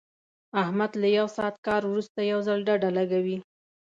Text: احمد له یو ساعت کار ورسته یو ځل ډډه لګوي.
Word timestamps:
احمد 0.61 0.91
له 1.01 1.07
یو 1.17 1.27
ساعت 1.35 1.55
کار 1.67 1.81
ورسته 1.91 2.19
یو 2.31 2.39
ځل 2.47 2.59
ډډه 2.67 2.89
لګوي. 2.97 3.37